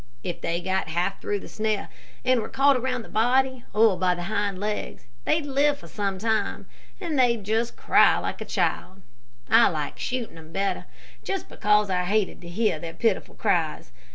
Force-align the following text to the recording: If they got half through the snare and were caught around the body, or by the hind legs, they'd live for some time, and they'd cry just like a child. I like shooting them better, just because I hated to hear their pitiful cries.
If 0.23 0.41
they 0.41 0.61
got 0.61 0.87
half 0.87 1.21
through 1.21 1.41
the 1.41 1.47
snare 1.47 1.87
and 2.25 2.39
were 2.41 2.49
caught 2.49 2.75
around 2.75 3.03
the 3.03 3.07
body, 3.07 3.65
or 3.71 3.99
by 3.99 4.15
the 4.15 4.23
hind 4.23 4.57
legs, 4.59 5.05
they'd 5.25 5.45
live 5.45 5.77
for 5.77 5.87
some 5.87 6.17
time, 6.17 6.65
and 6.99 7.19
they'd 7.19 7.35
cry 7.43 7.43
just 7.43 7.73
like 8.23 8.41
a 8.41 8.45
child. 8.45 9.03
I 9.47 9.67
like 9.69 9.99
shooting 9.99 10.37
them 10.37 10.51
better, 10.51 10.87
just 11.23 11.47
because 11.49 11.91
I 11.91 12.05
hated 12.05 12.41
to 12.41 12.49
hear 12.49 12.79
their 12.79 12.95
pitiful 12.95 13.35
cries. 13.35 13.91